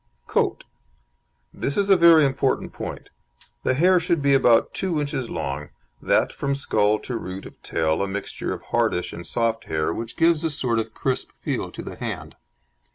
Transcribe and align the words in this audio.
COAT 0.25 0.63
This 1.53 1.77
is 1.77 1.91
a 1.91 1.95
very 1.95 2.25
important 2.25 2.73
point; 2.73 3.09
the 3.61 3.75
hair 3.75 3.99
should 3.99 4.19
be 4.19 4.33
about 4.33 4.73
two 4.73 4.99
inches 4.99 5.29
long; 5.29 5.69
that 6.01 6.33
from 6.33 6.55
skull 6.55 6.97
to 7.01 7.15
root 7.15 7.45
of 7.45 7.61
tail 7.61 8.01
a 8.01 8.07
mixture 8.07 8.51
of 8.51 8.63
hardish 8.71 9.13
and 9.13 9.27
soft 9.27 9.65
hair, 9.65 9.93
which 9.93 10.17
gives 10.17 10.43
a 10.43 10.49
sort 10.49 10.79
of 10.79 10.95
crisp 10.95 11.29
feel 11.43 11.69
to 11.69 11.83
the 11.83 11.97
hand. 11.97 12.35